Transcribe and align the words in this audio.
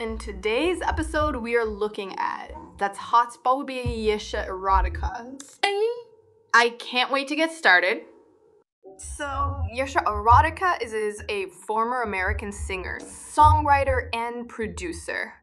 In 0.00 0.18
today's 0.18 0.82
episode, 0.82 1.36
we 1.36 1.54
are 1.54 1.64
looking 1.64 2.18
at 2.18 2.52
That's 2.78 2.98
Hot 2.98 3.32
spot 3.32 3.70
Ayesha 3.70 4.44
Erotica. 4.48 5.40
I 6.52 6.70
can't 6.80 7.12
wait 7.12 7.28
to 7.28 7.36
get 7.36 7.52
started. 7.52 8.02
So, 8.98 9.62
Ayesha 9.72 10.00
Erotica 10.00 10.82
is, 10.82 10.92
is 10.92 11.22
a 11.28 11.46
former 11.46 12.02
American 12.02 12.50
singer, 12.50 12.98
songwriter, 13.00 14.08
and 14.12 14.48
producer. 14.48 15.34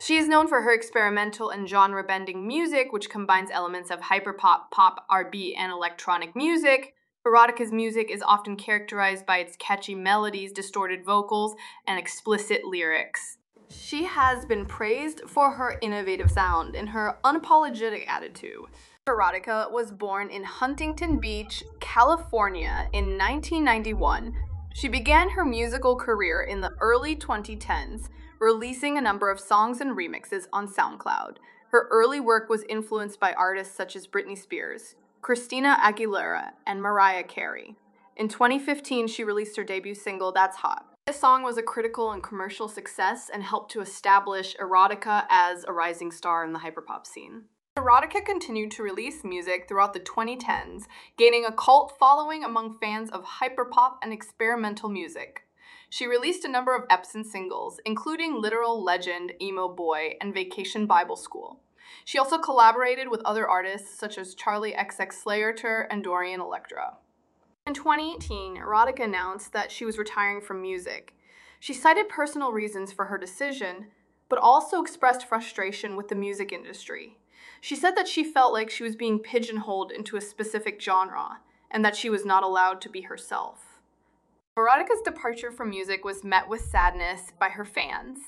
She 0.00 0.16
is 0.16 0.26
known 0.26 0.48
for 0.48 0.62
her 0.62 0.72
experimental 0.72 1.50
and 1.50 1.68
genre 1.68 2.02
bending 2.02 2.46
music, 2.46 2.94
which 2.94 3.10
combines 3.10 3.50
elements 3.50 3.90
of 3.90 4.00
hyperpop, 4.00 4.70
pop, 4.70 5.04
R&B, 5.10 5.54
and 5.54 5.70
electronic 5.70 6.34
music. 6.34 6.94
Erotica's 7.26 7.72
music 7.72 8.10
is 8.10 8.22
often 8.22 8.56
characterized 8.56 9.26
by 9.26 9.38
its 9.38 9.54
catchy 9.58 9.94
melodies, 9.94 10.50
distorted 10.50 11.04
vocals, 11.04 11.56
and 11.86 11.98
explicit 11.98 12.64
lyrics. 12.64 13.37
She 13.70 14.04
has 14.04 14.46
been 14.46 14.64
praised 14.64 15.22
for 15.26 15.50
her 15.50 15.78
innovative 15.82 16.30
sound 16.30 16.74
and 16.74 16.88
her 16.88 17.18
unapologetic 17.22 18.08
attitude. 18.08 18.64
Erotica 19.06 19.70
was 19.70 19.90
born 19.90 20.30
in 20.30 20.44
Huntington 20.44 21.18
Beach, 21.18 21.62
California 21.80 22.88
in 22.92 23.18
1991. 23.18 24.34
She 24.74 24.88
began 24.88 25.30
her 25.30 25.44
musical 25.44 25.96
career 25.96 26.42
in 26.42 26.60
the 26.60 26.72
early 26.80 27.14
2010s, 27.14 28.08
releasing 28.38 28.96
a 28.96 29.02
number 29.02 29.30
of 29.30 29.40
songs 29.40 29.80
and 29.80 29.96
remixes 29.96 30.46
on 30.52 30.68
SoundCloud. 30.68 31.36
Her 31.70 31.88
early 31.90 32.20
work 32.20 32.48
was 32.48 32.64
influenced 32.68 33.20
by 33.20 33.34
artists 33.34 33.74
such 33.74 33.96
as 33.96 34.06
Britney 34.06 34.38
Spears, 34.38 34.94
Christina 35.20 35.76
Aguilera, 35.82 36.52
and 36.66 36.80
Mariah 36.80 37.24
Carey. 37.24 37.76
In 38.16 38.28
2015, 38.28 39.08
she 39.08 39.24
released 39.24 39.56
her 39.56 39.64
debut 39.64 39.94
single, 39.94 40.32
That's 40.32 40.58
Hot. 40.58 40.86
This 41.08 41.20
song 41.20 41.42
was 41.42 41.56
a 41.56 41.62
critical 41.62 42.12
and 42.12 42.22
commercial 42.22 42.68
success 42.68 43.30
and 43.32 43.42
helped 43.42 43.72
to 43.72 43.80
establish 43.80 44.54
Erotica 44.56 45.24
as 45.30 45.64
a 45.64 45.72
rising 45.72 46.12
star 46.12 46.44
in 46.44 46.52
the 46.52 46.58
hyperpop 46.58 47.06
scene. 47.06 47.44
Erotica 47.78 48.22
continued 48.22 48.70
to 48.72 48.82
release 48.82 49.24
music 49.24 49.66
throughout 49.66 49.94
the 49.94 50.00
2010s, 50.00 50.82
gaining 51.16 51.46
a 51.46 51.52
cult 51.52 51.96
following 51.98 52.44
among 52.44 52.76
fans 52.78 53.08
of 53.08 53.24
hyperpop 53.24 53.94
and 54.02 54.12
experimental 54.12 54.90
music. 54.90 55.44
She 55.88 56.06
released 56.06 56.44
a 56.44 56.50
number 56.50 56.76
of 56.76 56.86
EPs 56.88 57.14
and 57.14 57.26
singles, 57.26 57.80
including 57.86 58.42
Literal 58.42 58.84
Legend, 58.84 59.32
Emo 59.40 59.66
Boy, 59.66 60.18
and 60.20 60.34
Vacation 60.34 60.84
Bible 60.84 61.16
School. 61.16 61.60
She 62.04 62.18
also 62.18 62.36
collaborated 62.36 63.08
with 63.08 63.22
other 63.24 63.48
artists 63.48 63.98
such 63.98 64.18
as 64.18 64.34
Charli 64.34 64.76
XCX 64.76 65.24
Slayyyter 65.24 65.86
and 65.90 66.04
Dorian 66.04 66.42
Electra. 66.42 66.98
In 67.68 67.74
2018, 67.74 68.56
Erotica 68.56 69.04
announced 69.04 69.52
that 69.52 69.70
she 69.70 69.84
was 69.84 69.98
retiring 69.98 70.40
from 70.40 70.62
music. 70.62 71.12
She 71.60 71.74
cited 71.74 72.08
personal 72.08 72.50
reasons 72.50 72.94
for 72.94 73.04
her 73.04 73.18
decision, 73.18 73.88
but 74.30 74.38
also 74.38 74.80
expressed 74.80 75.28
frustration 75.28 75.94
with 75.94 76.08
the 76.08 76.14
music 76.14 76.50
industry. 76.50 77.18
She 77.60 77.76
said 77.76 77.94
that 77.94 78.08
she 78.08 78.24
felt 78.24 78.54
like 78.54 78.70
she 78.70 78.84
was 78.84 78.96
being 78.96 79.18
pigeonholed 79.18 79.92
into 79.92 80.16
a 80.16 80.22
specific 80.22 80.80
genre 80.80 81.40
and 81.70 81.84
that 81.84 81.94
she 81.94 82.08
was 82.08 82.24
not 82.24 82.42
allowed 82.42 82.80
to 82.80 82.88
be 82.88 83.02
herself. 83.02 83.78
Erotica's 84.58 85.02
departure 85.04 85.52
from 85.52 85.68
music 85.68 86.06
was 86.06 86.24
met 86.24 86.48
with 86.48 86.62
sadness 86.62 87.32
by 87.38 87.50
her 87.50 87.66
fans. 87.66 88.18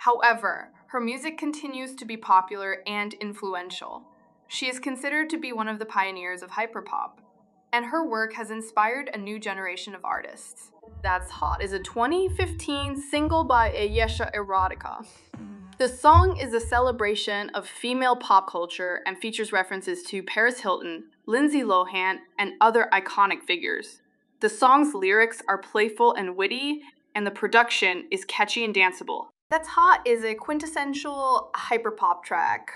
However, 0.00 0.68
her 0.88 1.00
music 1.00 1.38
continues 1.38 1.94
to 1.94 2.04
be 2.04 2.18
popular 2.18 2.82
and 2.86 3.14
influential. 3.14 4.02
She 4.48 4.68
is 4.68 4.78
considered 4.78 5.30
to 5.30 5.38
be 5.38 5.50
one 5.50 5.68
of 5.68 5.78
the 5.78 5.86
pioneers 5.86 6.42
of 6.42 6.50
hyperpop 6.50 7.22
and 7.72 7.86
her 7.86 8.06
work 8.06 8.34
has 8.34 8.50
inspired 8.50 9.10
a 9.12 9.18
new 9.18 9.38
generation 9.38 9.94
of 9.94 10.04
artists. 10.04 10.70
That's 11.02 11.30
Hot 11.30 11.62
is 11.62 11.72
a 11.72 11.78
2015 11.78 13.00
single 13.00 13.44
by 13.44 13.72
Ayesha 13.72 14.30
Erotica. 14.34 15.06
The 15.78 15.88
song 15.88 16.36
is 16.36 16.52
a 16.52 16.60
celebration 16.60 17.48
of 17.50 17.66
female 17.66 18.14
pop 18.14 18.48
culture 18.48 19.00
and 19.06 19.18
features 19.18 19.52
references 19.52 20.02
to 20.04 20.22
Paris 20.22 20.60
Hilton, 20.60 21.04
Lindsay 21.26 21.62
Lohan, 21.62 22.18
and 22.38 22.52
other 22.60 22.88
iconic 22.92 23.42
figures. 23.42 24.02
The 24.40 24.50
song's 24.50 24.94
lyrics 24.94 25.42
are 25.48 25.58
playful 25.58 26.12
and 26.12 26.36
witty, 26.36 26.82
and 27.14 27.26
the 27.26 27.30
production 27.30 28.06
is 28.10 28.24
catchy 28.26 28.64
and 28.64 28.74
danceable. 28.74 29.28
That's 29.50 29.68
Hot 29.68 30.06
is 30.06 30.24
a 30.24 30.34
quintessential 30.34 31.50
hyperpop 31.54 32.22
track 32.22 32.72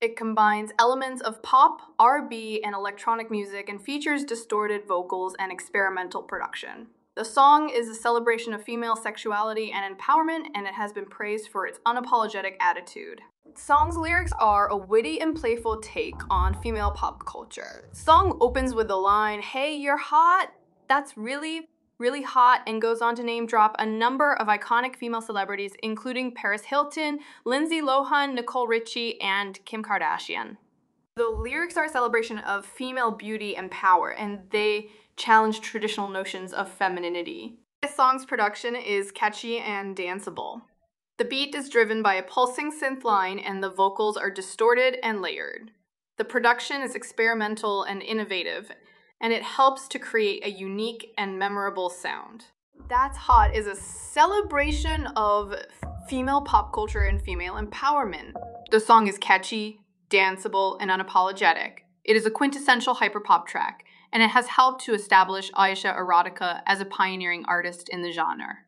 it 0.00 0.16
combines 0.16 0.72
elements 0.78 1.22
of 1.22 1.42
pop, 1.42 1.80
R&B, 1.98 2.62
and 2.62 2.74
electronic 2.74 3.30
music 3.30 3.68
and 3.68 3.80
features 3.80 4.24
distorted 4.24 4.86
vocals 4.86 5.34
and 5.38 5.50
experimental 5.50 6.22
production. 6.22 6.88
The 7.16 7.24
song 7.24 7.70
is 7.70 7.88
a 7.88 7.94
celebration 7.94 8.54
of 8.54 8.64
female 8.64 8.96
sexuality 8.96 9.72
and 9.72 9.96
empowerment, 9.96 10.46
and 10.54 10.66
it 10.66 10.74
has 10.74 10.92
been 10.92 11.06
praised 11.06 11.48
for 11.48 11.66
its 11.66 11.78
unapologetic 11.86 12.56
attitude. 12.60 13.20
Song's 13.54 13.96
lyrics 13.96 14.32
are 14.40 14.66
a 14.66 14.76
witty 14.76 15.20
and 15.20 15.36
playful 15.36 15.80
take 15.80 16.20
on 16.28 16.60
female 16.60 16.90
pop 16.90 17.24
culture. 17.24 17.88
Song 17.92 18.36
opens 18.40 18.74
with 18.74 18.88
the 18.88 18.96
line, 18.96 19.42
"Hey, 19.42 19.76
you're 19.76 19.96
hot." 19.96 20.52
That's 20.88 21.16
really 21.16 21.68
really 21.98 22.22
hot 22.22 22.62
and 22.66 22.82
goes 22.82 23.00
on 23.00 23.14
to 23.16 23.22
name 23.22 23.46
drop 23.46 23.76
a 23.78 23.86
number 23.86 24.34
of 24.34 24.48
iconic 24.48 24.96
female 24.96 25.20
celebrities, 25.20 25.72
including 25.82 26.34
Paris 26.34 26.64
Hilton, 26.64 27.20
Lindsay 27.44 27.80
Lohan, 27.80 28.34
Nicole 28.34 28.66
Richie, 28.66 29.20
and 29.20 29.64
Kim 29.64 29.82
Kardashian. 29.82 30.56
The 31.16 31.28
lyrics 31.28 31.76
are 31.76 31.84
a 31.84 31.88
celebration 31.88 32.38
of 32.38 32.66
female 32.66 33.12
beauty 33.12 33.56
and 33.56 33.70
power, 33.70 34.10
and 34.10 34.40
they 34.50 34.90
challenge 35.16 35.60
traditional 35.60 36.08
notions 36.08 36.52
of 36.52 36.68
femininity. 36.68 37.58
This 37.82 37.94
song's 37.94 38.24
production 38.24 38.74
is 38.74 39.12
catchy 39.12 39.58
and 39.58 39.96
danceable. 39.96 40.62
The 41.18 41.24
beat 41.24 41.54
is 41.54 41.68
driven 41.68 42.02
by 42.02 42.14
a 42.14 42.22
pulsing 42.24 42.72
synth 42.72 43.04
line, 43.04 43.38
and 43.38 43.62
the 43.62 43.70
vocals 43.70 44.16
are 44.16 44.30
distorted 44.30 44.96
and 45.04 45.22
layered. 45.22 45.70
The 46.16 46.24
production 46.24 46.82
is 46.82 46.96
experimental 46.96 47.84
and 47.84 48.02
innovative, 48.02 48.72
and 49.24 49.32
it 49.32 49.42
helps 49.42 49.88
to 49.88 49.98
create 49.98 50.44
a 50.44 50.50
unique 50.50 51.14
and 51.16 51.38
memorable 51.38 51.88
sound. 51.88 52.44
That's 52.90 53.16
Hot 53.16 53.56
is 53.56 53.66
a 53.66 53.74
celebration 53.74 55.06
of 55.16 55.54
female 56.10 56.42
pop 56.42 56.74
culture 56.74 57.04
and 57.04 57.22
female 57.22 57.54
empowerment. 57.54 58.34
The 58.70 58.80
song 58.80 59.06
is 59.06 59.16
catchy, 59.16 59.80
danceable, 60.10 60.76
and 60.78 60.90
unapologetic. 60.90 61.84
It 62.04 62.16
is 62.16 62.26
a 62.26 62.30
quintessential 62.30 62.96
hyperpop 62.96 63.46
track, 63.46 63.86
and 64.12 64.22
it 64.22 64.28
has 64.28 64.46
helped 64.46 64.84
to 64.84 64.92
establish 64.92 65.50
Ayesha 65.54 65.96
Erotica 65.98 66.60
as 66.66 66.82
a 66.82 66.84
pioneering 66.84 67.46
artist 67.48 67.88
in 67.88 68.02
the 68.02 68.12
genre. 68.12 68.58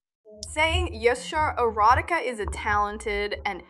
Saying 0.55 0.89
Ayesha 0.95 1.55
Erotica 1.59 2.25
is 2.25 2.41
a 2.41 2.47
talented 2.47 3.43
and 3.45 3.63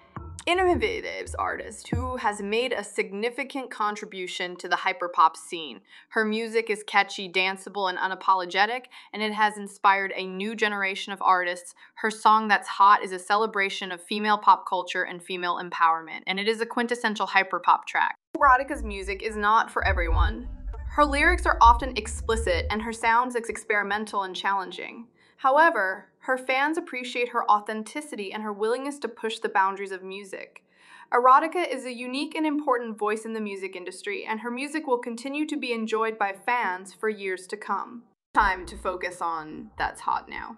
innovative 0.47 1.35
artist 1.41 1.89
who 1.89 2.17
has 2.17 2.41
made 2.41 2.73
a 2.73 2.85
significant 2.85 3.69
contribution 3.69 4.55
to 4.57 4.69
the 4.69 4.77
hyperpop 4.77 5.37
scene. 5.37 5.81
Her 6.11 6.25
music 6.25 6.71
is 6.71 6.85
catchy, 6.87 7.29
danceable, 7.29 7.91
and 7.91 7.99
unapologetic, 7.99 8.85
and 9.13 9.23
it 9.23 9.33
has 9.33 9.59
inspired 9.59 10.13
a 10.15 10.27
new 10.27 10.55
generation 10.55 11.13
of 11.13 11.21
artists. 11.21 11.75
Her 11.97 12.13
song 12.13 12.47
That's 12.47 12.69
Hot 12.69 13.03
is 13.03 13.11
a 13.11 13.19
celebration 13.19 13.91
of 13.91 14.01
female 14.01 14.39
pop 14.39 14.69
culture 14.69 15.03
and 15.03 15.21
female 15.23 15.59
empowerment, 15.61 16.23
and 16.29 16.39
it 16.39 16.47
is 16.47 16.61
a 16.61 16.67
quintessential 16.67 17.27
hyperpop 17.27 17.85
track. 17.87 18.17
Erotica's 18.37 18.85
music 18.85 19.23
is 19.23 19.37
not 19.37 19.71
for 19.71 19.85
everyone. 19.85 20.49
Her 20.91 21.05
lyrics 21.05 21.45
are 21.45 21.59
often 21.61 21.97
explicit, 21.97 22.67
and 22.71 22.81
her 22.83 22.93
sounds 22.93 23.35
experimental 23.35 24.23
and 24.23 24.35
challenging. 24.35 25.09
However, 25.37 26.09
her 26.21 26.39
fans 26.39 26.79
appreciate 26.79 27.29
her 27.29 27.49
authenticity 27.51 28.33
and 28.33 28.43
her 28.43 28.53
willingness 28.53 28.99
to 29.01 29.09
push 29.09 29.39
the 29.39 29.49
boundaries 29.49 29.93
of 29.93 30.03
music. 30.03 30.65
Erotica 31.13 31.73
is 31.73 31.85
a 31.85 31.93
unique 31.93 32.35
and 32.35 32.45
important 32.45 32.99
voice 32.99 33.25
in 33.25 33.33
the 33.33 33.41
music 33.41 33.77
industry, 33.77 34.25
and 34.25 34.41
her 34.41 34.51
music 34.51 34.87
will 34.87 34.99
continue 34.99 35.47
to 35.47 35.57
be 35.57 35.73
enjoyed 35.73 36.19
by 36.19 36.33
fans 36.33 36.93
for 36.93 37.09
years 37.09 37.47
to 37.47 37.57
come. 37.57 38.03
Time 38.35 38.67
to 38.67 38.77
focus 38.77 39.21
on 39.21 39.71
That's 39.79 40.01
Hot 40.01 40.29
Now. 40.29 40.57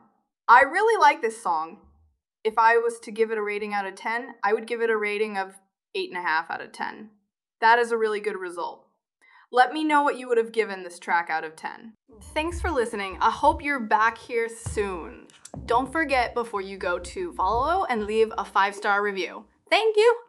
I 0.48 0.62
really 0.62 0.98
like 0.98 1.20
this 1.20 1.42
song. 1.42 1.80
If 2.42 2.54
I 2.56 2.78
was 2.78 2.98
to 3.00 3.12
give 3.12 3.30
it 3.30 3.36
a 3.38 3.42
rating 3.42 3.74
out 3.74 3.86
of 3.86 3.94
10, 3.94 4.36
I 4.42 4.54
would 4.54 4.66
give 4.66 4.80
it 4.80 4.90
a 4.90 4.96
rating 4.96 5.36
of 5.36 5.60
8.5 5.94 6.50
out 6.50 6.62
of 6.62 6.72
10. 6.72 7.10
That 7.60 7.78
is 7.78 7.92
a 7.92 7.98
really 7.98 8.20
good 8.20 8.38
result. 8.38 8.87
Let 9.50 9.72
me 9.72 9.82
know 9.82 10.02
what 10.02 10.18
you 10.18 10.28
would 10.28 10.36
have 10.36 10.52
given 10.52 10.82
this 10.82 10.98
track 10.98 11.30
out 11.30 11.42
of 11.42 11.56
10. 11.56 11.94
Thanks 12.34 12.60
for 12.60 12.70
listening. 12.70 13.16
I 13.20 13.30
hope 13.30 13.62
you're 13.62 13.80
back 13.80 14.18
here 14.18 14.48
soon. 14.48 15.26
Don't 15.64 15.90
forget 15.90 16.34
before 16.34 16.60
you 16.60 16.76
go 16.76 16.98
to 16.98 17.32
follow 17.32 17.84
and 17.86 18.04
leave 18.04 18.30
a 18.36 18.44
five 18.44 18.74
star 18.74 19.02
review. 19.02 19.44
Thank 19.70 19.96
you. 19.96 20.27